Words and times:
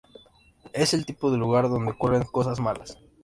Es 0.73 0.95
el 0.95 1.05
tipo 1.05 1.29
de 1.29 1.37
lugar 1.37 1.69
donde 1.69 1.91
ocurren 1.91 2.23
cosas 2.23 2.59
malas. 2.59 2.97